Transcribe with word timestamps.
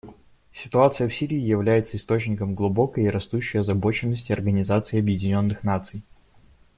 Ситуация 0.51 1.07
в 1.07 1.13
Сирии 1.13 1.37
является 1.39 1.95
источником 1.95 2.55
глубокой 2.55 3.03
и 3.03 3.07
растущей 3.09 3.59
озабоченности 3.59 4.31
Организации 4.33 4.97
Объединенных 4.97 5.61
Наций. 5.63 6.01